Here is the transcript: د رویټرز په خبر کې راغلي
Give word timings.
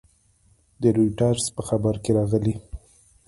د 0.81 0.83
رویټرز 0.95 1.45
په 1.55 1.61
خبر 1.67 1.95
کې 2.03 2.11
راغلي 2.17 2.55